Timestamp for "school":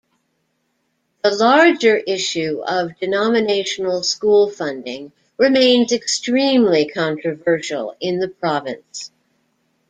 4.01-4.49